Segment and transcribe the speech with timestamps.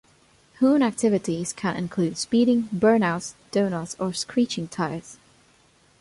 [0.55, 5.19] Hoon activities can include speeding, burnouts, doughnuts or screeching tyres.